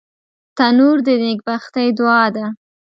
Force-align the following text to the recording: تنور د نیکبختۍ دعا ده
تنور 0.57 0.97
د 1.07 1.07
نیکبختۍ 1.23 1.87
دعا 1.97 2.23
ده 2.35 2.45